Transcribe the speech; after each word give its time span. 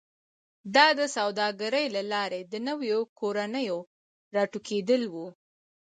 دا 0.75 0.87
د 0.99 1.01
سوداګرۍ 1.17 1.85
له 1.95 2.01
لارې 2.13 2.41
د 2.51 2.53
نویو 2.67 2.99
کورنیو 3.19 3.77
راټوکېدل 4.35 5.01
و 5.13 5.15